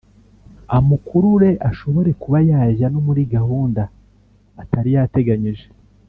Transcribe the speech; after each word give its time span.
amukurure 0.77 1.49
ashobore 1.69 2.09
kuba 2.21 2.37
yajya 2.49 2.87
no 2.93 2.99
muri 3.07 3.21
gahunda 3.35 3.83
atari 4.61 4.89
yateganyije 4.97 5.65